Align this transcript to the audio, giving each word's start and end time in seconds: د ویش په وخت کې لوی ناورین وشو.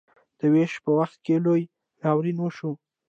د 0.39 0.41
ویش 0.53 0.73
په 0.83 0.89
وخت 0.99 1.17
کې 1.25 1.35
لوی 1.45 1.63
ناورین 2.01 2.37
وشو. 2.39 2.71